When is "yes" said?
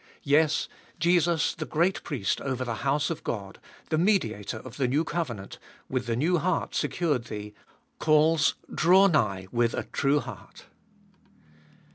0.23-0.67